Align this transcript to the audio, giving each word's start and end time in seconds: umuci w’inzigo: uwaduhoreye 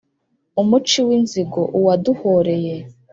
umuci 0.61 0.99
w’inzigo: 1.07 1.61
uwaduhoreye 1.77 2.75